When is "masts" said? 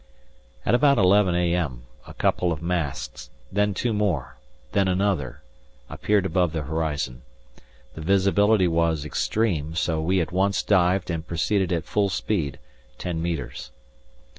2.63-3.29